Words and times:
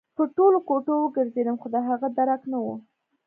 په 0.17 0.23
ټولو 0.35 0.57
کوټو 0.67 0.93
وګرځېدم 0.99 1.55
خو 1.61 1.67
د 1.73 1.75
هغه 1.87 2.07
درک 2.17 2.41
نه 2.51 2.57
و 2.63 2.65